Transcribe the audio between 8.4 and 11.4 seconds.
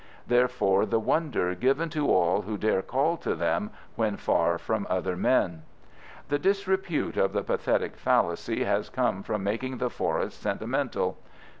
has come from making the forest sentimental.